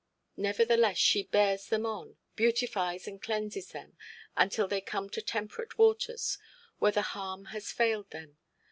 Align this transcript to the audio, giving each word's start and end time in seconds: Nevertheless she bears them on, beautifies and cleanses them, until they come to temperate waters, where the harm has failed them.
Nevertheless 0.37 0.97
she 0.97 1.21
bears 1.21 1.67
them 1.67 1.85
on, 1.85 2.17
beautifies 2.35 3.07
and 3.07 3.21
cleanses 3.21 3.69
them, 3.71 3.97
until 4.35 4.67
they 4.67 4.81
come 4.81 5.11
to 5.11 5.21
temperate 5.21 5.77
waters, 5.77 6.39
where 6.79 6.91
the 6.91 7.03
harm 7.13 7.45
has 7.53 7.71
failed 7.71 8.09
them. 8.09 8.39